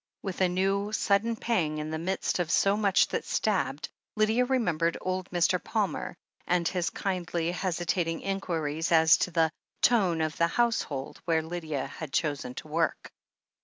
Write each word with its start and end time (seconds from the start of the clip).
With 0.23 0.41
a 0.41 0.49
new, 0.49 0.91
sudden 0.91 1.35
pang 1.35 1.77
in 1.77 1.91
the 1.91 1.99
midst 1.99 2.39
of 2.39 2.49
so 2.49 2.75
much 2.75 3.09
that 3.09 3.23
stabbed, 3.23 3.87
Lydia 4.15 4.45
remembered 4.45 4.97
old 4.99 5.29
Mr. 5.29 5.63
Palmer, 5.63 6.15
and 6.47 6.67
his 6.67 6.89
kindly, 6.89 7.51
hesitating 7.51 8.21
inquiries 8.21 8.91
as 8.91 9.15
to 9.17 9.29
the 9.29 9.51
"tone" 9.83 10.21
of 10.21 10.37
the 10.37 10.47
household 10.47 11.21
where 11.25 11.43
Lydia 11.43 11.85
had 11.85 12.11
chosen 12.11 12.55
to 12.55 12.67
work. 12.67 13.11